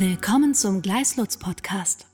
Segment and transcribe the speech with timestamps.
[0.00, 2.06] Willkommen zum Gleislutz Podcast.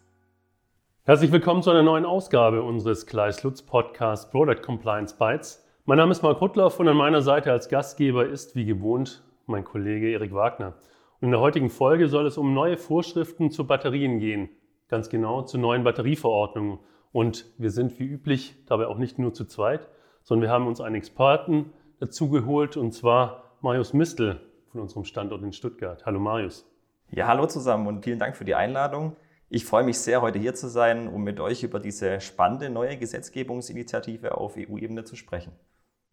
[1.02, 5.62] Herzlich willkommen zu einer neuen Ausgabe unseres Gleislutz Podcast Product Compliance Bytes.
[5.84, 9.64] Mein Name ist Mark Rudloff und an meiner Seite als Gastgeber ist wie gewohnt mein
[9.64, 10.68] Kollege Erik Wagner.
[11.20, 14.48] Und in der heutigen Folge soll es um neue Vorschriften zu Batterien gehen,
[14.88, 16.78] ganz genau zu neuen Batterieverordnungen.
[17.12, 19.90] Und wir sind wie üblich dabei auch nicht nur zu zweit,
[20.22, 21.70] sondern wir haben uns einen Experten
[22.00, 24.40] dazu geholt und zwar Marius Mistel
[24.72, 26.06] von unserem Standort in Stuttgart.
[26.06, 26.66] Hallo Marius.
[27.16, 29.14] Ja, hallo zusammen und vielen Dank für die Einladung.
[29.48, 32.96] Ich freue mich sehr, heute hier zu sein, um mit euch über diese spannende neue
[32.96, 35.52] Gesetzgebungsinitiative auf EU-Ebene zu sprechen.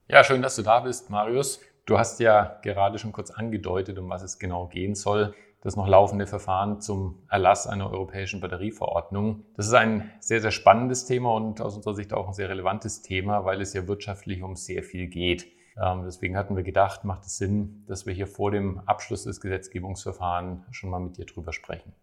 [0.08, 1.60] Ja, schön, dass du da bist, Marius.
[1.88, 5.34] Du hast ja gerade schon kurz angedeutet, um was es genau gehen soll.
[5.62, 9.44] Das noch laufende Verfahren zum Erlass einer europäischen Batterieverordnung.
[9.56, 13.02] Das ist ein sehr, sehr spannendes Thema und aus unserer Sicht auch ein sehr relevantes
[13.02, 15.48] Thema, weil es ja wirtschaftlich um sehr viel geht.
[15.78, 19.42] Ähm, deswegen hatten wir gedacht, macht es Sinn, dass wir hier vor dem Abschluss des
[19.42, 21.94] Gesetzgebungsverfahrens schon mal mit dir drüber sprechen.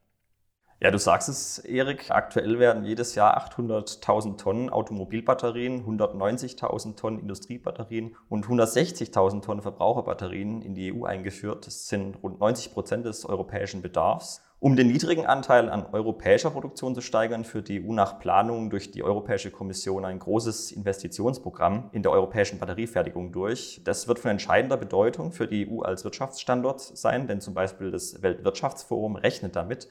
[0.81, 2.13] Ja, du sagst es, Erik.
[2.13, 10.77] Aktuell werden jedes Jahr 800.000 Tonnen Automobilbatterien, 190.000 Tonnen Industriebatterien und 160.000 Tonnen Verbraucherbatterien in
[10.77, 11.67] die EU eingeführt.
[11.67, 14.41] Das sind rund 90 Prozent des europäischen Bedarfs.
[14.61, 18.91] Um den niedrigen Anteil an europäischer Produktion zu steigern, führt die EU nach Planung durch
[18.91, 23.81] die Europäische Kommission ein großes Investitionsprogramm in der europäischen Batteriefertigung durch.
[23.85, 28.21] Das wird von entscheidender Bedeutung für die EU als Wirtschaftsstandort sein, denn zum Beispiel das
[28.21, 29.89] Weltwirtschaftsforum rechnet damit,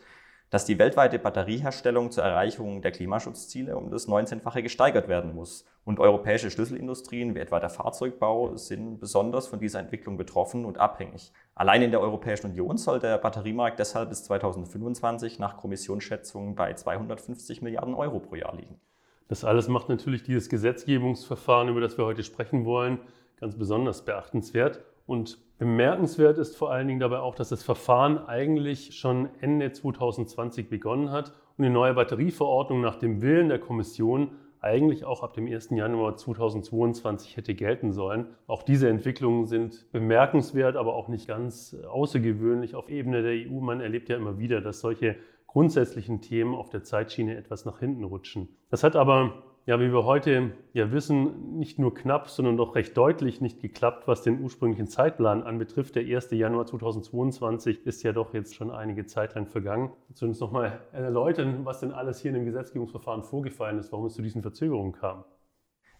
[0.49, 5.65] dass die weltweite Batterieherstellung zur Erreichung der Klimaschutzziele um das 19-fache gesteigert werden muss.
[5.83, 11.33] Und europäische Schlüsselindustrien, wie etwa der Fahrzeugbau, sind besonders von dieser Entwicklung betroffen und abhängig.
[11.55, 17.61] Allein in der Europäischen Union soll der Batteriemarkt deshalb bis 2025 nach Kommissionsschätzungen bei 250
[17.61, 18.79] Milliarden Euro pro Jahr liegen.
[19.27, 22.99] Das alles macht natürlich dieses Gesetzgebungsverfahren, über das wir heute sprechen wollen,
[23.37, 24.81] ganz besonders beachtenswert.
[25.07, 30.69] Und bemerkenswert ist vor allen Dingen dabei auch, dass das Verfahren eigentlich schon Ende 2020
[30.69, 35.47] begonnen hat und die neue Batterieverordnung nach dem Willen der Kommission eigentlich auch ab dem
[35.47, 35.69] 1.
[35.71, 38.27] Januar 2022 hätte gelten sollen.
[38.47, 43.59] Auch diese Entwicklungen sind bemerkenswert, aber auch nicht ganz außergewöhnlich auf Ebene der EU.
[43.61, 45.15] Man erlebt ja immer wieder, dass solche
[45.47, 48.49] grundsätzlichen Themen auf der Zeitschiene etwas nach hinten rutschen.
[48.69, 52.95] Das hat aber ja, wie wir heute ja wissen, nicht nur knapp, sondern doch recht
[52.95, 55.95] deutlich nicht geklappt, was den ursprünglichen Zeitplan anbetrifft.
[55.95, 56.31] Der 1.
[56.31, 59.91] Januar 2022 ist ja doch jetzt schon einige Zeit lang vergangen.
[60.17, 64.13] Du uns nochmal erläutern, was denn alles hier in dem Gesetzgebungsverfahren vorgefallen ist, warum es
[64.13, 65.25] zu diesen Verzögerungen kam?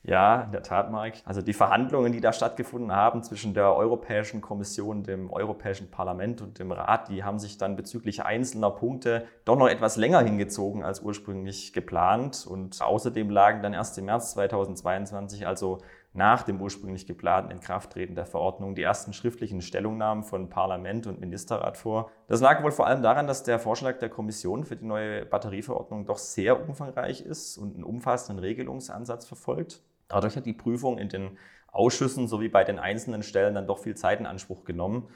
[0.04, 1.16] Ja, in der Tat, Mark.
[1.26, 6.60] Also die Verhandlungen, die da stattgefunden haben zwischen der Europäischen Kommission, dem Europäischen Parlament und
[6.60, 11.02] dem Rat, die haben sich dann bezüglich einzelner Punkte doch noch etwas länger hingezogen als
[11.02, 12.48] ursprünglich geplant.
[12.50, 15.80] Und außerdem lagen dann erst im März 2022, also
[16.18, 21.78] nach dem ursprünglich geplanten Inkrafttreten der Verordnung, die ersten schriftlichen Stellungnahmen von Parlament und Ministerrat
[21.78, 22.10] vor.
[22.28, 26.08] Das lag wohl vor allem daran, dass der Vorschlag der Kommission für die neue Batterieverordnung
[26.08, 29.84] doch sehr umfangreich ist und einen umfassenden Regelungsansatz verfolgt.
[30.08, 31.38] Dadurch hat die Prüfung in den
[31.72, 35.08] Ausschüssen sowie bei den einzelnen Stellen dann doch viel Zeit in Anspruch genommen.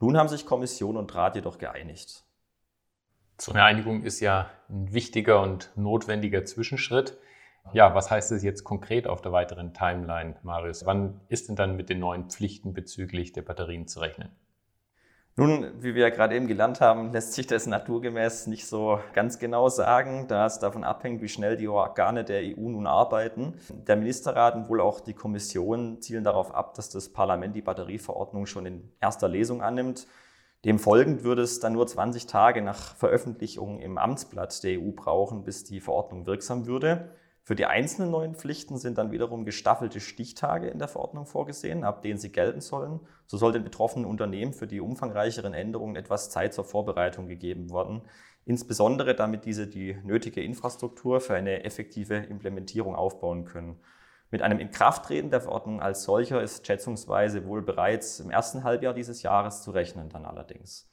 [0.00, 2.24] Nun haben sich Kommission und Rat jedoch geeinigt.
[3.40, 7.16] So eine Einigung ist ja ein wichtiger und notwendiger Zwischenschritt.
[7.72, 10.86] Ja, was heißt das jetzt konkret auf der weiteren Timeline, Marius?
[10.86, 14.30] Wann ist denn dann mit den neuen Pflichten bezüglich der Batterien zu rechnen?
[15.36, 19.38] Nun, wie wir ja gerade eben gelernt haben, lässt sich das naturgemäß nicht so ganz
[19.38, 23.54] genau sagen, da es davon abhängt, wie schnell die Organe der EU nun arbeiten.
[23.86, 28.46] Der Ministerrat und wohl auch die Kommission zielen darauf ab, dass das Parlament die Batterieverordnung
[28.46, 30.08] schon in erster Lesung annimmt.
[30.64, 35.44] Dem folgend würde es dann nur 20 Tage nach Veröffentlichung im Amtsblatt der EU brauchen,
[35.44, 37.12] bis die Verordnung wirksam würde.
[37.48, 42.02] Für die einzelnen neuen Pflichten sind dann wiederum gestaffelte Stichtage in der Verordnung vorgesehen, ab
[42.02, 43.00] denen sie gelten sollen.
[43.26, 48.02] So soll den betroffenen Unternehmen für die umfangreicheren Änderungen etwas Zeit zur Vorbereitung gegeben werden,
[48.44, 53.80] insbesondere damit diese die nötige Infrastruktur für eine effektive Implementierung aufbauen können.
[54.30, 59.22] Mit einem Inkrafttreten der Verordnung als solcher ist schätzungsweise wohl bereits im ersten Halbjahr dieses
[59.22, 60.86] Jahres zu rechnen dann allerdings.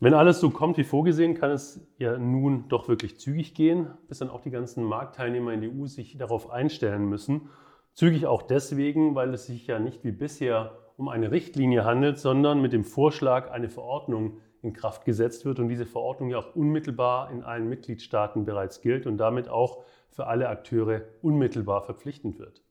[0.00, 4.18] Wenn alles so kommt wie vorgesehen, kann es ja nun doch wirklich zügig gehen, bis
[4.18, 7.48] dann auch die ganzen Marktteilnehmer in der EU sich darauf einstellen müssen.
[7.92, 12.60] Zügig auch deswegen, weil es sich ja nicht wie bisher um eine Richtlinie handelt, sondern
[12.60, 17.30] mit dem Vorschlag eine Verordnung in Kraft gesetzt wird und diese Verordnung ja auch unmittelbar
[17.30, 22.63] in allen Mitgliedstaaten bereits gilt und damit auch für alle Akteure unmittelbar verpflichtend wird.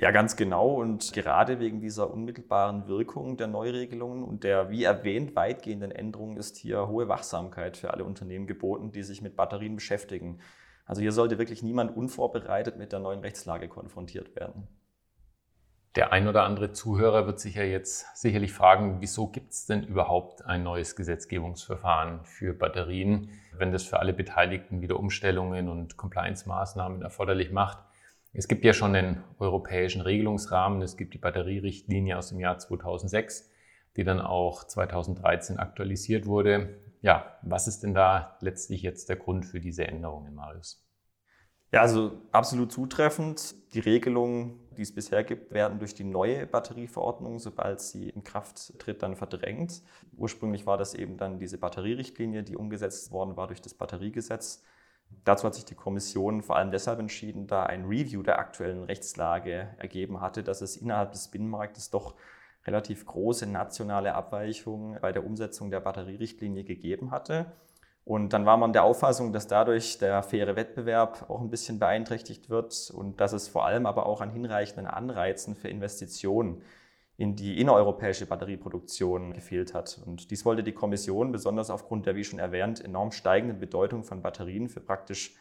[0.00, 0.68] Ja, ganz genau.
[0.76, 6.56] Und gerade wegen dieser unmittelbaren Wirkung der Neuregelungen und der, wie erwähnt, weitgehenden Änderungen ist
[6.56, 10.40] hier hohe Wachsamkeit für alle Unternehmen geboten, die sich mit Batterien beschäftigen.
[10.86, 14.68] Also hier sollte wirklich niemand unvorbereitet mit der neuen Rechtslage konfrontiert werden.
[15.96, 19.82] Der ein oder andere Zuhörer wird sich ja jetzt sicherlich fragen, wieso gibt es denn
[19.82, 27.02] überhaupt ein neues Gesetzgebungsverfahren für Batterien, wenn das für alle Beteiligten wieder Umstellungen und Compliance-Maßnahmen
[27.02, 27.89] erforderlich macht.
[28.32, 33.50] Es gibt ja schon einen europäischen Regelungsrahmen, es gibt die Batterierichtlinie aus dem Jahr 2006,
[33.96, 36.78] die dann auch 2013 aktualisiert wurde.
[37.02, 40.86] Ja, was ist denn da letztlich jetzt der Grund für diese Änderungen, Marius?
[41.72, 43.54] Ja, also absolut zutreffend.
[43.74, 48.78] Die Regelungen, die es bisher gibt, werden durch die neue Batterieverordnung, sobald sie in Kraft
[48.78, 49.82] tritt, dann verdrängt.
[50.16, 54.64] Ursprünglich war das eben dann diese Batterierichtlinie, die umgesetzt worden war durch das Batteriegesetz.
[55.24, 59.68] Dazu hat sich die Kommission vor allem deshalb entschieden, da ein Review der aktuellen Rechtslage
[59.78, 62.14] ergeben hatte, dass es innerhalb des Binnenmarktes doch
[62.66, 67.52] relativ große nationale Abweichungen bei der Umsetzung der Batterierichtlinie gegeben hatte.
[68.04, 72.48] Und dann war man der Auffassung, dass dadurch der faire Wettbewerb auch ein bisschen beeinträchtigt
[72.48, 76.62] wird und dass es vor allem aber auch an hinreichenden Anreizen für Investitionen
[77.20, 80.00] in die innereuropäische Batterieproduktion gefehlt hat.
[80.06, 84.22] Und dies wollte die Kommission besonders aufgrund der, wie schon erwähnt, enorm steigenden Bedeutung von
[84.22, 85.34] Batterien für praktisch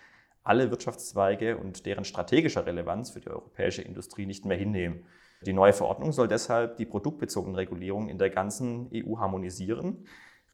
[0.44, 5.06] alle Wirtschaftszweige und deren strategischer Relevanz für die europäische Industrie nicht mehr hinnehmen.
[5.46, 10.06] Die neue Verordnung soll deshalb die produktbezogenen Regulierungen in der ganzen EU harmonisieren.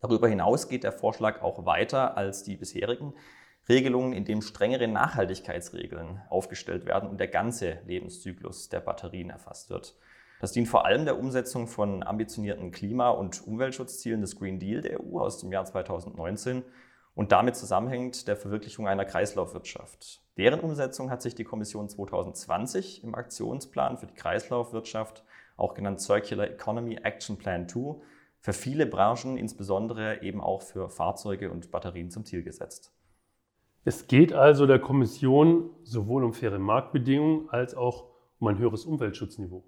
[0.01, 3.16] Darüber hinaus geht der Vorschlag auch weiter als die bisherigen
[3.68, 9.95] Regelungen, indem strengere Nachhaltigkeitsregeln aufgestellt werden und der ganze Lebenszyklus der Batterien erfasst wird.
[10.39, 14.99] Das dient vor allem der Umsetzung von ambitionierten Klima- und Umweltschutzzielen des Green Deal der
[15.01, 16.63] EU aus dem Jahr 2019
[17.15, 20.21] und damit zusammenhängt der Verwirklichung einer Kreislaufwirtschaft.
[20.37, 25.23] Deren Umsetzung hat sich die Kommission 2020 im Aktionsplan für die Kreislaufwirtschaft,
[25.55, 28.01] auch genannt Circular Economy Action Plan 2,
[28.41, 32.93] für viele Branchen, insbesondere eben auch für Fahrzeuge und Batterien zum Ziel gesetzt.
[33.85, 38.09] Es geht also der Kommission sowohl um faire Marktbedingungen als auch
[38.39, 39.63] um ein höheres Umweltschutzniveau.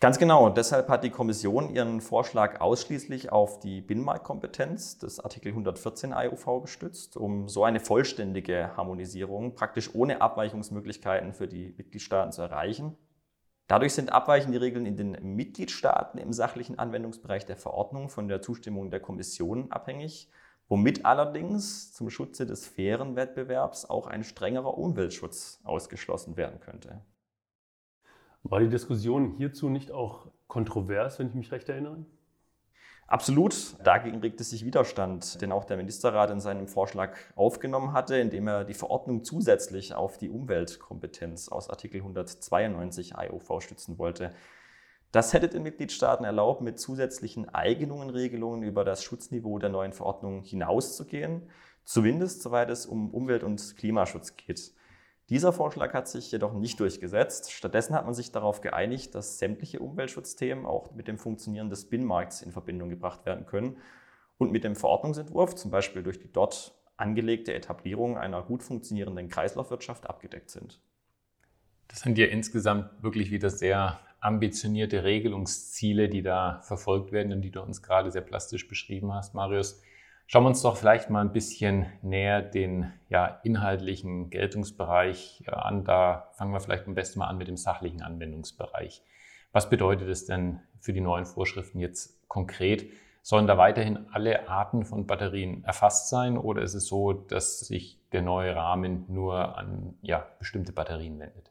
[0.00, 0.48] Ganz genau.
[0.48, 7.16] Deshalb hat die Kommission ihren Vorschlag ausschließlich auf die Binnenmarktkompetenz des Artikel 114 IUV gestützt,
[7.16, 12.96] um so eine vollständige Harmonisierung praktisch ohne Abweichungsmöglichkeiten für die Mitgliedstaaten zu erreichen.
[13.66, 18.92] Dadurch sind abweichende Regeln in den Mitgliedstaaten im sachlichen Anwendungsbereich der Verordnung von der Zustimmung
[18.92, 20.30] der Kommission abhängig,
[20.68, 27.02] womit allerdings zum Schutze des fairen Wettbewerbs auch ein strengerer Umweltschutz ausgeschlossen werden könnte.
[28.48, 32.06] War die Diskussion hierzu nicht auch kontrovers, wenn ich mich recht erinnere?
[33.06, 33.76] Absolut.
[33.84, 38.64] Dagegen regte sich Widerstand, den auch der Ministerrat in seinem Vorschlag aufgenommen hatte, indem er
[38.64, 44.34] die Verordnung zusätzlich auf die Umweltkompetenz aus Artikel 192 IOV stützen wollte.
[45.12, 51.50] Das hätte den Mitgliedstaaten erlaubt, mit zusätzlichen Eignungenregelungen über das Schutzniveau der neuen Verordnung hinauszugehen,
[51.84, 54.72] zumindest soweit es um Umwelt- und Klimaschutz geht.
[55.30, 57.52] Dieser Vorschlag hat sich jedoch nicht durchgesetzt.
[57.52, 62.40] Stattdessen hat man sich darauf geeinigt, dass sämtliche Umweltschutzthemen auch mit dem Funktionieren des Binnenmarkts
[62.40, 63.76] in Verbindung gebracht werden können
[64.38, 70.08] und mit dem Verordnungsentwurf, zum Beispiel durch die dort angelegte Etablierung einer gut funktionierenden Kreislaufwirtschaft,
[70.08, 70.80] abgedeckt sind.
[71.88, 77.50] Das sind ja insgesamt wirklich wieder sehr ambitionierte Regelungsziele, die da verfolgt werden und die
[77.50, 79.80] du uns gerade sehr plastisch beschrieben hast, Marius.
[80.30, 85.86] Schauen wir uns doch vielleicht mal ein bisschen näher den ja, inhaltlichen Geltungsbereich äh, an.
[85.86, 89.02] Da fangen wir vielleicht am besten mal an mit dem sachlichen Anwendungsbereich.
[89.52, 92.92] Was bedeutet es denn für die neuen Vorschriften jetzt konkret?
[93.22, 97.98] Sollen da weiterhin alle Arten von Batterien erfasst sein oder ist es so, dass sich
[98.12, 101.50] der neue Rahmen nur an ja, bestimmte Batterien wendet?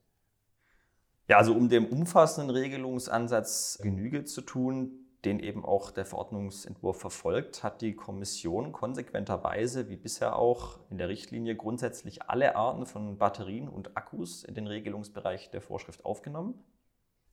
[1.27, 7.61] Ja, also um dem umfassenden Regelungsansatz Genüge zu tun, den eben auch der Verordnungsentwurf verfolgt,
[7.61, 13.67] hat die Kommission konsequenterweise, wie bisher auch in der Richtlinie, grundsätzlich alle Arten von Batterien
[13.67, 16.63] und Akkus in den Regelungsbereich der Vorschrift aufgenommen.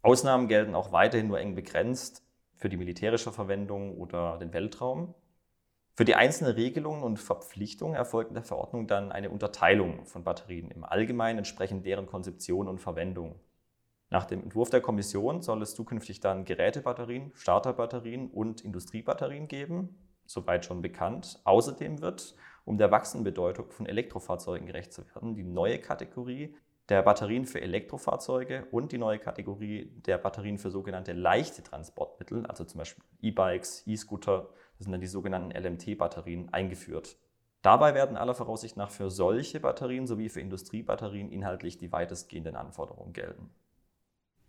[0.02, 2.24] Ausnahmen gelten auch weiterhin nur eng begrenzt
[2.56, 5.14] für die militärische Verwendung oder den Weltraum.
[5.94, 10.72] Für die einzelnen Regelungen und Verpflichtungen erfolgt in der Verordnung dann eine Unterteilung von Batterien
[10.72, 13.36] im Allgemeinen entsprechend deren Konzeption und Verwendung.
[14.14, 20.64] Nach dem Entwurf der Kommission soll es zukünftig dann Gerätebatterien, Starterbatterien und Industriebatterien geben, soweit
[20.64, 21.40] schon bekannt.
[21.42, 26.54] Außerdem wird, um der wachsenden Bedeutung von Elektrofahrzeugen gerecht zu werden, die neue Kategorie
[26.88, 32.62] der Batterien für Elektrofahrzeuge und die neue Kategorie der Batterien für sogenannte leichte Transportmittel, also
[32.62, 37.16] zum Beispiel E-Bikes, E-Scooter, das sind dann die sogenannten LMT-Batterien, eingeführt.
[37.62, 43.12] Dabei werden aller Voraussicht nach für solche Batterien sowie für Industriebatterien inhaltlich die weitestgehenden Anforderungen
[43.12, 43.50] gelten.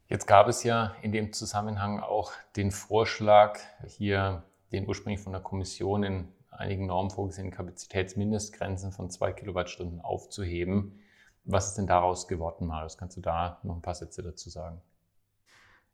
[0.08, 5.42] Jetzt gab es ja in dem Zusammenhang auch den Vorschlag, hier den ursprünglich von der
[5.42, 11.00] Kommission in einigen Normen vorgesehenen Kapazitätsmindestgrenzen von zwei Kilowattstunden aufzuheben.
[11.44, 12.98] Was ist denn daraus geworden, Marius?
[12.98, 14.80] Kannst du da noch ein paar Sätze dazu sagen?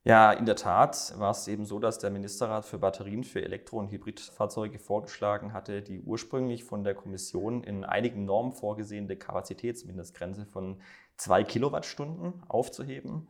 [0.03, 3.77] Ja, in der Tat war es eben so, dass der Ministerrat für Batterien für Elektro-
[3.77, 10.81] und Hybridfahrzeuge vorgeschlagen hatte, die ursprünglich von der Kommission in einigen Normen vorgesehene Kapazitätsmindestgrenze von
[11.17, 13.29] zwei Kilowattstunden aufzuheben,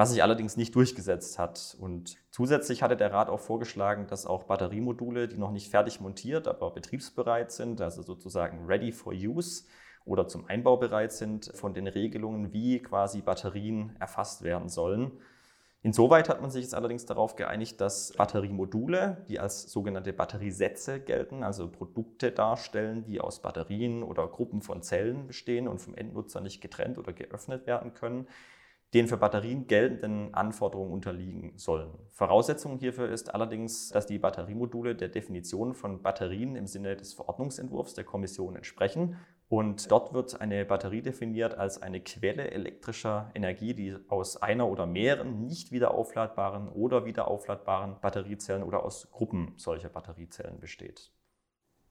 [0.00, 1.76] was sich allerdings nicht durchgesetzt hat.
[1.78, 6.48] Und zusätzlich hatte der Rat auch vorgeschlagen, dass auch Batteriemodule, die noch nicht fertig montiert,
[6.48, 9.64] aber betriebsbereit sind, also sozusagen ready for use,
[10.06, 15.12] oder zum Einbau bereit sind, von den Regelungen, wie quasi Batterien erfasst werden sollen.
[15.82, 21.42] Insoweit hat man sich jetzt allerdings darauf geeinigt, dass Batteriemodule, die als sogenannte Batteriesätze gelten,
[21.42, 26.62] also Produkte darstellen, die aus Batterien oder Gruppen von Zellen bestehen und vom Endnutzer nicht
[26.62, 28.26] getrennt oder geöffnet werden können,
[28.94, 31.90] den für Batterien geltenden Anforderungen unterliegen sollen.
[32.10, 37.94] Voraussetzung hierfür ist allerdings, dass die Batteriemodule der Definition von Batterien im Sinne des Verordnungsentwurfs
[37.94, 39.16] der Kommission entsprechen
[39.48, 44.86] und dort wird eine Batterie definiert als eine Quelle elektrischer Energie, die aus einer oder
[44.86, 51.12] mehreren nicht wieder aufladbaren oder wieder aufladbaren Batteriezellen oder aus Gruppen solcher Batteriezellen besteht.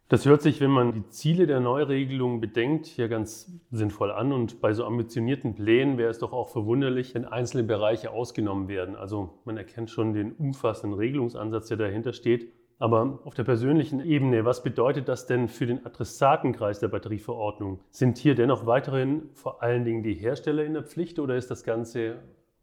[0.09, 4.33] Das hört sich, wenn man die Ziele der Neuregelung bedenkt, hier ganz sinnvoll an.
[4.33, 8.95] Und bei so ambitionierten Plänen wäre es doch auch verwunderlich, wenn einzelne Bereiche ausgenommen werden.
[8.95, 12.51] Also man erkennt schon den umfassenden Regelungsansatz, der dahinter steht.
[12.79, 17.81] Aber auf der persönlichen Ebene, was bedeutet das denn für den Adressatenkreis der Batterieverordnung?
[17.91, 21.63] Sind hier dennoch weiterhin vor allen Dingen die Hersteller in der Pflicht oder ist das
[21.63, 22.15] Ganze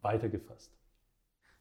[0.02, 0.75] weitergefasst?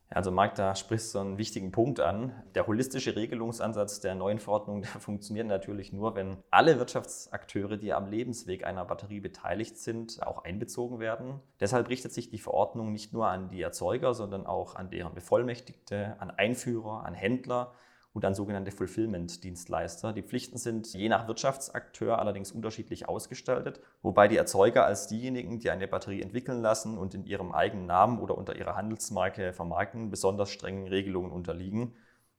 [0.09, 2.31] Also Marc, da sprichst du einen wichtigen Punkt an.
[2.53, 8.07] Der holistische Regelungsansatz der neuen Verordnung der funktioniert natürlich nur, wenn alle Wirtschaftsakteure, die am
[8.07, 11.39] Lebensweg einer Batterie beteiligt sind, auch einbezogen werden.
[11.59, 16.15] Deshalb richtet sich die Verordnung nicht nur an die Erzeuger, sondern auch an deren Bevollmächtigte,
[16.19, 17.73] an Einführer, an Händler
[18.15, 20.13] und an sogenannte Fulfillment-Dienstleister.
[20.13, 25.69] Die Pflichten sind je nach Wirtschaftsakteur allerdings unterschiedlich ausgestaltet, wobei die Erzeuger als diejenigen, die
[25.69, 30.49] eine Batterie entwickeln lassen und in ihrem eigenen Namen oder unter ihrer Handelsmarke vermarkten, besonders
[30.49, 31.93] strengen Regelungen unterliegen.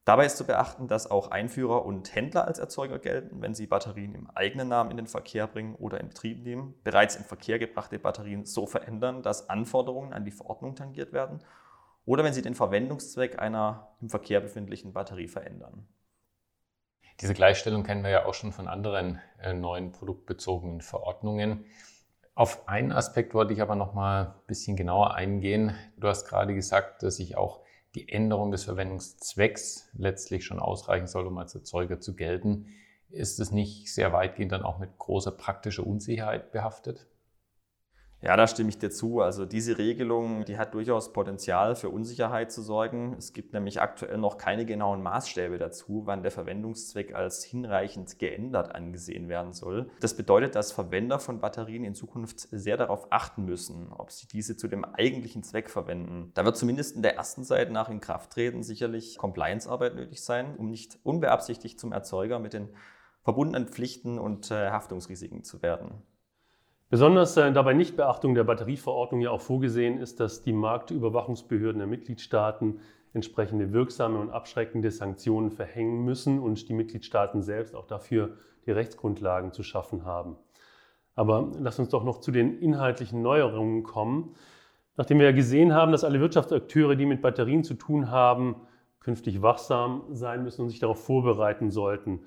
[0.07, 4.15] Dabei ist zu beachten, dass auch Einführer und Händler als Erzeuger gelten, wenn sie Batterien
[4.15, 7.99] im eigenen Namen in den Verkehr bringen oder in Betrieb nehmen, bereits in Verkehr gebrachte
[7.99, 11.41] Batterien so verändern, dass Anforderungen an die Verordnung tangiert werden
[12.07, 15.87] oder wenn sie den Verwendungszweck einer im Verkehr befindlichen Batterie verändern.
[17.21, 21.65] Diese Gleichstellung kennen wir ja auch schon von anderen äh, neuen produktbezogenen Verordnungen.
[22.35, 25.75] Auf einen Aspekt wollte ich aber noch mal ein bisschen genauer eingehen.
[25.97, 27.63] Du hast gerade gesagt, dass sich auch
[27.95, 32.67] die Änderung des Verwendungszwecks letztlich schon ausreichen soll, um als Erzeuger zu gelten.
[33.09, 37.07] Ist es nicht sehr weitgehend dann auch mit großer praktischer Unsicherheit behaftet?
[38.23, 39.21] Ja, da stimme ich dir zu.
[39.21, 43.15] Also diese Regelung, die hat durchaus Potenzial für Unsicherheit zu sorgen.
[43.19, 48.75] Es gibt nämlich aktuell noch keine genauen Maßstäbe dazu, wann der Verwendungszweck als hinreichend geändert
[48.75, 49.91] angesehen werden soll.
[50.01, 54.57] Das bedeutet, dass Verwender von Batterien in Zukunft sehr darauf achten müssen, ob sie diese
[54.57, 56.33] zu dem eigentlichen Zweck verwenden.
[56.35, 60.99] Da wird zumindest in der ersten Zeit nach Inkrafttreten sicherlich Compliance-Arbeit nötig sein, um nicht
[61.03, 62.71] unbeabsichtigt zum Erzeuger mit den
[63.23, 66.03] verbundenen Pflichten und äh, Haftungsrisiken zu werden.
[66.89, 72.81] Besonders äh, dabei Nichtbeachtung der Batterieverordnung ja auch vorgesehen ist, dass die Marktüberwachungsbehörden der Mitgliedstaaten
[73.13, 79.53] entsprechende wirksame und abschreckende Sanktionen verhängen müssen und die Mitgliedstaaten selbst auch dafür die Rechtsgrundlagen
[79.53, 80.37] zu schaffen haben.
[81.17, 84.35] Aber lass uns doch noch zu den inhaltlichen Neuerungen kommen.
[84.97, 88.57] Nachdem wir ja gesehen haben, dass alle Wirtschaftsakteure, die mit Batterien zu tun haben,
[89.01, 92.21] künftig wachsam sein müssen und sich darauf vorbereiten sollten.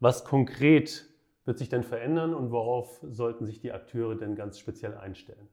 [0.00, 1.07] Was konkret
[1.48, 5.48] wird sich denn verändern und worauf sollten sich die Akteure denn ganz speziell einstellen?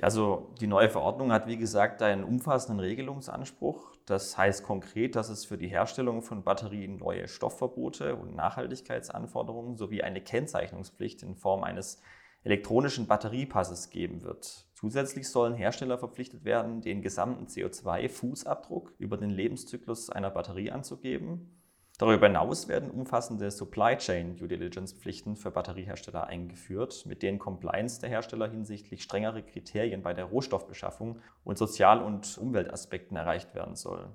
[0.00, 3.96] Also die neue Verordnung hat, wie gesagt, einen umfassenden Regelungsanspruch.
[4.06, 10.02] Das heißt konkret, dass es für die Herstellung von Batterien neue Stoffverbote und Nachhaltigkeitsanforderungen sowie
[10.02, 12.00] eine Kennzeichnungspflicht in Form eines
[12.44, 14.68] elektronischen Batteriepasses geben wird.
[14.74, 21.57] Zusätzlich sollen Hersteller verpflichtet werden, den gesamten CO2-Fußabdruck über den Lebenszyklus einer Batterie anzugeben
[21.98, 28.00] Darüber hinaus werden umfassende Supply Chain Due Diligence Pflichten für Batteriehersteller eingeführt, mit denen Compliance
[28.00, 34.14] der Hersteller hinsichtlich strengerer Kriterien bei der Rohstoffbeschaffung und Sozial- und Umweltaspekten erreicht werden soll.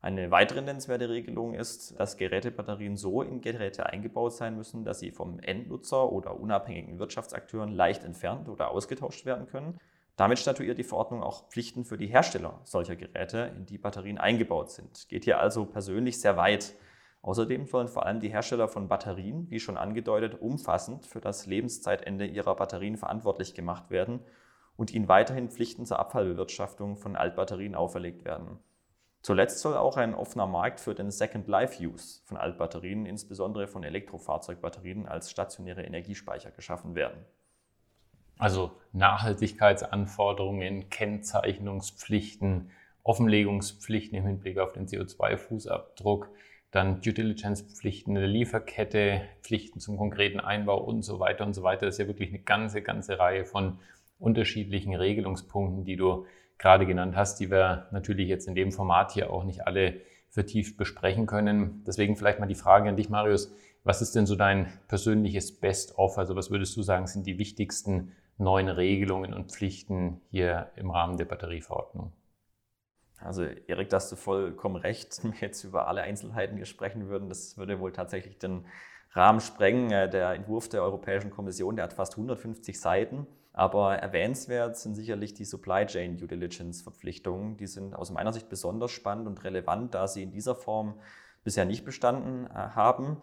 [0.00, 5.10] Eine weitere nennenswerte Regelung ist, dass Gerätebatterien so in Geräte eingebaut sein müssen, dass sie
[5.10, 9.80] vom Endnutzer oder unabhängigen Wirtschaftsakteuren leicht entfernt oder ausgetauscht werden können.
[10.16, 14.70] Damit statuiert die Verordnung auch Pflichten für die Hersteller solcher Geräte, in die Batterien eingebaut
[14.70, 15.08] sind.
[15.08, 16.74] Geht hier also persönlich sehr weit.
[17.24, 22.26] Außerdem sollen vor allem die Hersteller von Batterien, wie schon angedeutet, umfassend für das Lebenszeitende
[22.26, 24.20] ihrer Batterien verantwortlich gemacht werden
[24.76, 28.58] und ihnen weiterhin Pflichten zur Abfallbewirtschaftung von Altbatterien auferlegt werden.
[29.22, 33.84] Zuletzt soll auch ein offener Markt für den Second Life Use von Altbatterien, insbesondere von
[33.84, 37.24] Elektrofahrzeugbatterien als stationäre Energiespeicher geschaffen werden.
[38.36, 42.70] Also Nachhaltigkeitsanforderungen, Kennzeichnungspflichten
[43.02, 46.28] Offenlegungspflichten im Hinblick auf den CO2-Fußabdruck,
[46.74, 51.62] dann Due Diligence-Pflichten in der Lieferkette, Pflichten zum konkreten Einbau und so weiter und so
[51.62, 51.86] weiter.
[51.86, 53.78] Das ist ja wirklich eine ganze, ganze Reihe von
[54.18, 56.26] unterschiedlichen Regelungspunkten, die du
[56.58, 60.00] gerade genannt hast, die wir natürlich jetzt in dem Format hier auch nicht alle
[60.30, 61.84] vertieft besprechen können.
[61.86, 63.54] Deswegen vielleicht mal die Frage an dich, Marius.
[63.84, 66.18] Was ist denn so dein persönliches Best-of?
[66.18, 71.18] Also was würdest du sagen, sind die wichtigsten neuen Regelungen und Pflichten hier im Rahmen
[71.18, 72.12] der Batterieverordnung?
[73.24, 75.18] Also Erik, da hast du vollkommen recht.
[75.22, 78.66] Wenn wir jetzt über alle Einzelheiten hier sprechen würden, das würde wohl tatsächlich den
[79.12, 79.90] Rahmen sprengen.
[79.90, 83.26] Äh, der Entwurf der Europäischen Kommission, der hat fast 150 Seiten.
[83.52, 87.56] Aber erwähnenswert sind sicherlich die Supply Chain Due Diligence Verpflichtungen.
[87.56, 91.00] Die sind aus meiner Sicht besonders spannend und relevant, da sie in dieser Form
[91.44, 93.18] bisher nicht bestanden äh, haben.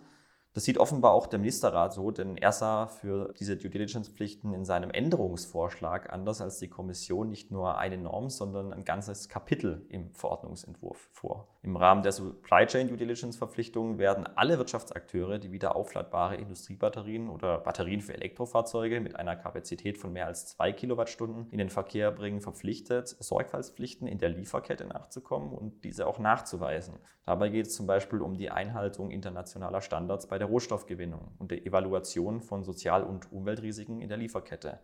[0.54, 4.66] Das sieht offenbar auch der Ministerrat so, denn er sah für diese Due Diligence-Pflichten in
[4.66, 10.14] seinem Änderungsvorschlag anders als die Kommission nicht nur eine Norm, sondern ein ganzes Kapitel im
[10.14, 11.48] Verordnungsentwurf vor.
[11.64, 17.60] Im Rahmen der Supply Chain Due Diligence-Verpflichtungen werden alle Wirtschaftsakteure, die wieder aufladbare Industriebatterien oder
[17.60, 22.42] Batterien für Elektrofahrzeuge mit einer Kapazität von mehr als zwei Kilowattstunden in den Verkehr bringen,
[22.42, 26.96] verpflichtet, Sorgfaltspflichten in der Lieferkette nachzukommen und diese auch nachzuweisen.
[27.26, 31.66] Dabei geht es zum Beispiel um die Einhaltung internationaler Standards bei der Rohstoffgewinnung und der
[31.66, 34.80] Evaluation von Sozial- und Umweltrisiken in der Lieferkette.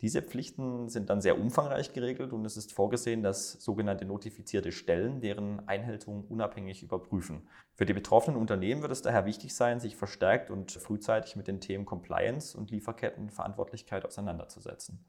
[0.00, 5.20] Diese Pflichten sind dann sehr umfangreich geregelt und es ist vorgesehen, dass sogenannte notifizierte Stellen
[5.20, 7.46] deren Einhaltung unabhängig überprüfen.
[7.74, 11.60] Für die betroffenen Unternehmen wird es daher wichtig sein, sich verstärkt und frühzeitig mit den
[11.60, 15.04] Themen Compliance und Lieferkettenverantwortlichkeit auseinanderzusetzen.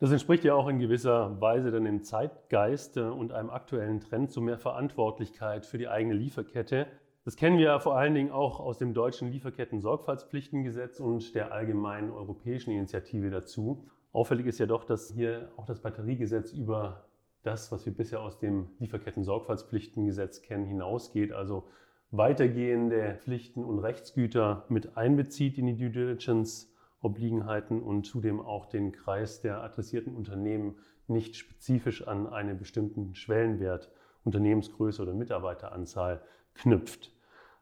[0.00, 4.40] Das entspricht ja auch in gewisser Weise dann dem Zeitgeist und einem aktuellen Trend zu
[4.40, 6.88] mehr Verantwortlichkeit für die eigene Lieferkette.
[7.24, 12.70] Das kennen wir vor allen Dingen auch aus dem deutschen Lieferketten-Sorgfaltspflichtengesetz und der allgemeinen europäischen
[12.70, 13.88] Initiative dazu.
[14.12, 17.06] Auffällig ist ja doch, dass hier auch das Batteriegesetz über
[17.42, 21.66] das, was wir bisher aus dem Lieferketten-Sorgfaltspflichtengesetz kennen, hinausgeht, also
[22.10, 29.40] weitergehende Pflichten und Rechtsgüter mit einbezieht in die Due Diligence-Obliegenheiten und zudem auch den Kreis
[29.40, 33.90] der adressierten Unternehmen nicht spezifisch an einen bestimmten Schwellenwert,
[34.24, 36.20] Unternehmensgröße oder Mitarbeiteranzahl
[36.54, 37.13] knüpft.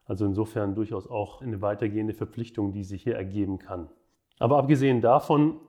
[0.05, 3.88] Also insofern durchaus auch eine weitergehende Verpflichtung, die sich hier ergeben kann.
[4.38, 5.61] Aber abgesehen davon,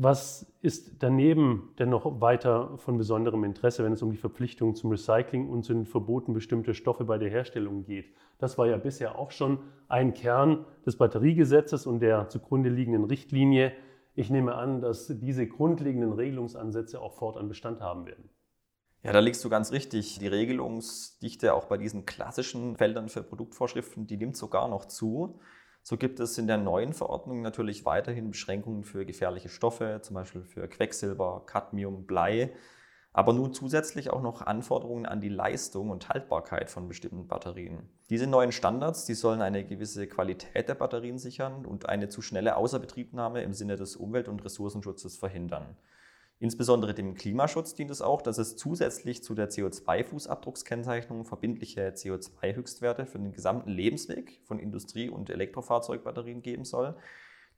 [0.00, 4.90] was ist daneben denn noch weiter von besonderem Interesse, wenn es um die Verpflichtung zum
[4.90, 8.12] Recycling und zu den Verboten bestimmter Stoffe bei der Herstellung geht?
[8.38, 13.72] Das war ja bisher auch schon ein Kern des Batteriegesetzes und der zugrunde liegenden Richtlinie.
[14.14, 18.30] Ich nehme an, dass diese grundlegenden Regelungsansätze auch fortan Bestand haben werden.
[19.02, 20.18] Ja, da liegst du ganz richtig.
[20.18, 25.38] Die Regelungsdichte auch bei diesen klassischen Feldern für Produktvorschriften, die nimmt sogar noch zu.
[25.82, 30.42] So gibt es in der neuen Verordnung natürlich weiterhin Beschränkungen für gefährliche Stoffe, zum Beispiel
[30.42, 32.52] für Quecksilber, Cadmium, Blei,
[33.12, 37.88] aber nun zusätzlich auch noch Anforderungen an die Leistung und Haltbarkeit von bestimmten Batterien.
[38.10, 42.56] Diese neuen Standards, die sollen eine gewisse Qualität der Batterien sichern und eine zu schnelle
[42.56, 45.76] Außerbetriebnahme im Sinne des Umwelt- und Ressourcenschutzes verhindern.
[46.40, 53.18] Insbesondere dem Klimaschutz dient es auch, dass es zusätzlich zu der CO2-Fußabdruckskennzeichnung verbindliche CO2-Höchstwerte für
[53.18, 56.96] den gesamten Lebensweg von Industrie- und Elektrofahrzeugbatterien geben soll,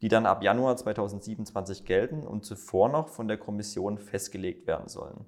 [0.00, 5.26] die dann ab Januar 2027 gelten und zuvor noch von der Kommission festgelegt werden sollen.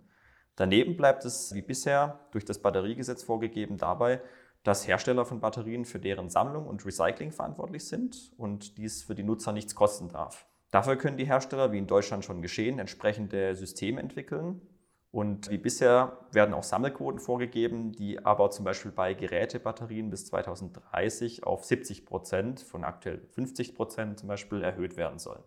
[0.56, 4.22] Daneben bleibt es wie bisher durch das Batteriegesetz vorgegeben dabei,
[4.62, 9.24] dass Hersteller von Batterien für deren Sammlung und Recycling verantwortlich sind und dies für die
[9.24, 10.46] Nutzer nichts kosten darf.
[10.72, 14.62] Dafür können die Hersteller, wie in Deutschland schon geschehen, entsprechende Systeme entwickeln.
[15.10, 21.44] Und wie bisher werden auch Sammelquoten vorgegeben, die aber zum Beispiel bei Gerätebatterien bis 2030
[21.44, 25.42] auf 70 Prozent von aktuell 50 Prozent zum Beispiel erhöht werden sollen.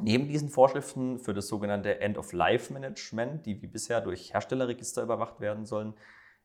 [0.00, 5.94] Neben diesen Vorschriften für das sogenannte End-of-Life-Management, die wie bisher durch Herstellerregister überwacht werden sollen,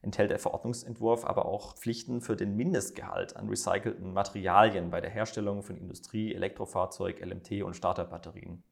[0.02, 5.64] enthält der Verordnungsentwurf aber auch Pflichten für den Mindestgehalt an recycelten Materialien bei der Herstellung
[5.64, 8.64] von Industrie-, Elektrofahrzeug-, LMT- und Starterbatterien.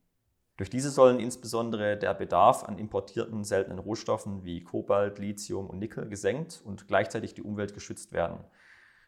[0.57, 6.09] Durch diese sollen insbesondere der Bedarf an importierten seltenen Rohstoffen wie Kobalt, Lithium und Nickel
[6.09, 8.43] gesenkt und gleichzeitig die Umwelt geschützt werden.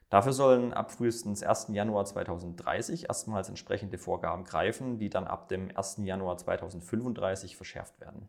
[0.10, 1.68] Dafür sollen ab frühestens 1.
[1.70, 6.02] Januar 2030 erstmals entsprechende Vorgaben greifen, die dann ab dem 1.
[6.04, 8.28] Januar 2035 verschärft werden.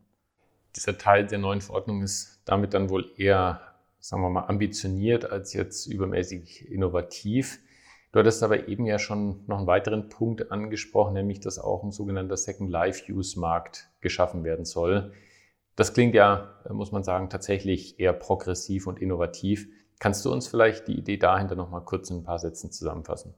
[0.75, 3.72] Dieser Teil der neuen Verordnung ist damit dann wohl eher
[4.03, 7.61] sagen wir mal, ambitioniert als jetzt übermäßig innovativ.
[8.11, 11.91] Du hattest aber eben ja schon noch einen weiteren Punkt angesprochen, nämlich dass auch ein
[11.93, 15.13] sogenannter Second Life Use Markt geschaffen werden soll.
[15.77, 19.69] Das klingt ja, muss man sagen, tatsächlich eher progressiv und innovativ.
[19.99, 23.33] Kannst du uns vielleicht die Idee dahinter noch mal kurz in ein paar Sätzen zusammenfassen?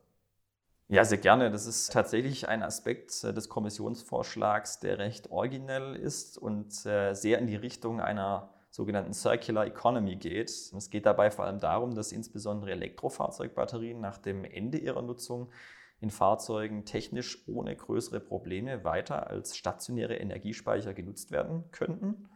[0.87, 1.51] Ja, sehr gerne.
[1.51, 7.37] Das ist tatsächlich ein Aspekt äh, des Kommissionsvorschlags, der recht originell ist und äh, sehr
[7.37, 10.49] in die Richtung einer sogenannten Circular Economy geht.
[10.49, 15.49] Es geht dabei vor allem darum, dass insbesondere Elektrofahrzeugbatterien nach dem Ende ihrer Nutzung
[16.01, 22.27] in Fahrzeugen technisch ohne größere Probleme weiter als stationäre Energiespeicher genutzt werden könnten.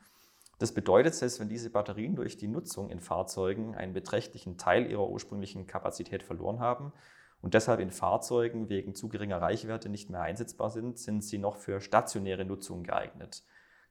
[0.60, 5.10] Das bedeutet, selbst wenn diese Batterien durch die Nutzung in Fahrzeugen einen beträchtlichen Teil ihrer
[5.10, 6.94] ursprünglichen Kapazität verloren haben
[7.42, 11.58] und deshalb in Fahrzeugen wegen zu geringer Reichwerte nicht mehr einsetzbar sind, sind sie noch
[11.58, 13.44] für stationäre Nutzung geeignet.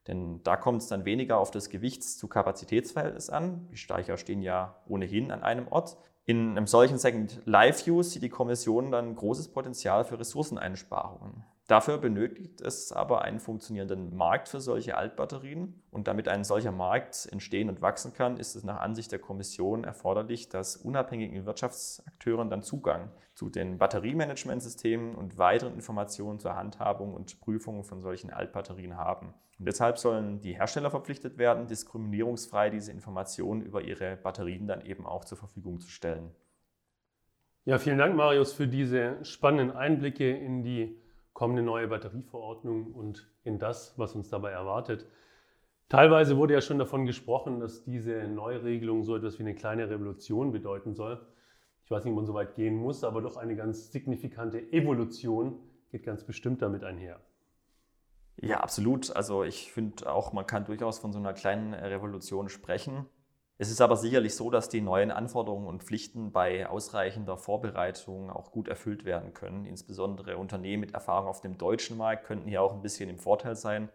[0.09, 3.68] Denn da kommt es dann weniger auf das Gewichts-zu-Kapazitätsverhältnis an.
[3.71, 5.99] Die Speicher stehen ja ohnehin an einem Ort.
[6.25, 11.44] In einem solchen Second Life Use sieht die Kommission dann großes Potenzial für Ressourceneinsparungen.
[11.68, 15.83] Dafür benötigt es aber einen funktionierenden Markt für solche Altbatterien.
[15.90, 19.85] Und damit ein solcher Markt entstehen und wachsen kann, ist es nach Ansicht der Kommission
[19.85, 27.38] erforderlich, dass unabhängigen Wirtschaftsakteuren dann Zugang zu den Batteriemanagementsystemen und weiteren Informationen zur Handhabung und
[27.40, 29.35] Prüfung von solchen Altbatterien haben.
[29.59, 35.05] Und deshalb sollen die Hersteller verpflichtet werden, diskriminierungsfrei diese Informationen über ihre Batterien dann eben
[35.05, 36.31] auch zur Verfügung zu stellen.
[37.64, 40.97] Ja, vielen Dank, Marius, für diese spannenden Einblicke in die
[41.33, 45.07] kommende neue Batterieverordnung und in das, was uns dabei erwartet.
[45.88, 50.53] Teilweise wurde ja schon davon gesprochen, dass diese Neuregelung so etwas wie eine kleine Revolution
[50.53, 51.27] bedeuten soll.
[51.85, 55.59] Ich weiß nicht, ob man so weit gehen muss, aber doch eine ganz signifikante Evolution
[55.90, 57.21] geht ganz bestimmt damit einher.
[58.40, 59.14] Ja, absolut.
[59.16, 63.07] Also ich finde auch, man kann durchaus von so einer kleinen Revolution sprechen.
[63.61, 68.53] Es ist aber sicherlich so, dass die neuen Anforderungen und Pflichten bei ausreichender Vorbereitung auch
[68.53, 69.64] gut erfüllt werden können.
[69.64, 73.57] Insbesondere Unternehmen mit Erfahrung auf dem deutschen Markt könnten hier auch ein bisschen im Vorteil
[73.57, 73.88] sein,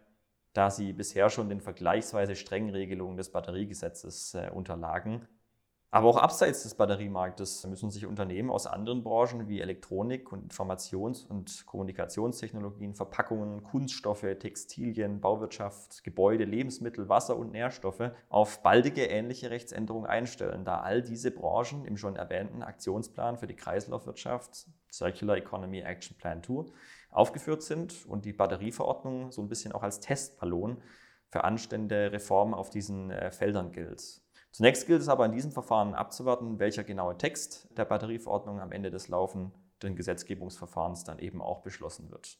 [0.52, 5.26] da sie bisher schon den vergleichsweise strengen Regelungen des Batteriegesetzes äh, unterlagen.
[5.94, 11.24] Aber auch abseits des Batteriemarktes müssen sich Unternehmen aus anderen Branchen wie Elektronik und Informations-
[11.24, 20.10] und Kommunikationstechnologien, Verpackungen, Kunststoffe, Textilien, Bauwirtschaft, Gebäude, Lebensmittel, Wasser und Nährstoffe auf baldige ähnliche Rechtsänderungen
[20.10, 26.16] einstellen, da all diese Branchen im schon erwähnten Aktionsplan für die Kreislaufwirtschaft Circular Economy Action
[26.18, 26.72] Plan 2
[27.12, 30.82] aufgeführt sind und die Batterieverordnung so ein bisschen auch als Testballon
[31.28, 34.23] für anständige Reformen auf diesen äh, Feldern gilt.
[34.54, 38.92] Zunächst gilt es aber in diesem Verfahren abzuwarten, welcher genaue Text der Batterieverordnung am Ende
[38.92, 42.38] des laufenden Gesetzgebungsverfahrens dann eben auch beschlossen wird.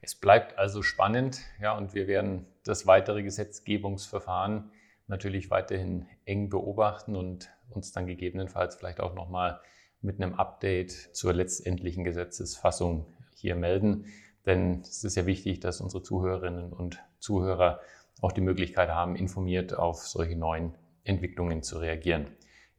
[0.00, 4.70] Es bleibt also spannend, ja, und wir werden das weitere Gesetzgebungsverfahren
[5.06, 9.60] natürlich weiterhin eng beobachten und uns dann gegebenenfalls vielleicht auch nochmal
[10.00, 14.06] mit einem Update zur letztendlichen Gesetzesfassung hier melden.
[14.46, 17.80] Denn es ist ja wichtig, dass unsere Zuhörerinnen und Zuhörer
[18.22, 22.28] auch die Möglichkeit haben, informiert auf solche neuen Entwicklungen zu reagieren.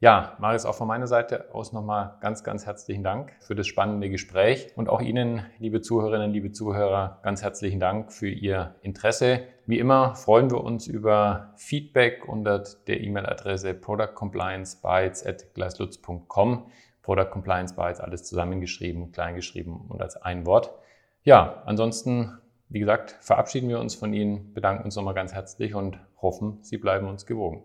[0.00, 4.10] Ja, Marius, auch von meiner Seite aus nochmal ganz, ganz herzlichen Dank für das spannende
[4.10, 9.40] Gespräch und auch Ihnen, liebe Zuhörerinnen, liebe Zuhörer, ganz herzlichen Dank für Ihr Interesse.
[9.66, 16.66] Wie immer freuen wir uns über Feedback unter der E-Mail-Adresse productcompliancebytes at gleislutz.com.
[17.00, 20.74] Product Compliance Bytes, alles zusammengeschrieben, kleingeschrieben und als ein Wort.
[21.22, 25.98] Ja, ansonsten, wie gesagt, verabschieden wir uns von Ihnen, bedanken uns nochmal ganz herzlich und
[26.20, 27.62] hoffen, Sie bleiben uns gewogen.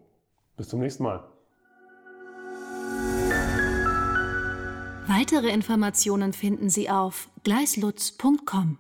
[0.60, 1.24] Bis zum nächsten Mal.
[5.08, 8.78] Weitere Informationen finden Sie auf gleislutz.com.